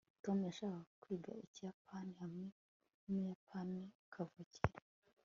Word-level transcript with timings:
tom 0.23 0.37
yashakaga 0.47 0.81
kwiga 1.01 1.31
ikiyapani 1.45 2.13
hamwe 2.21 2.45
n'umuyapani 3.01 3.81
kavukire 4.13 4.61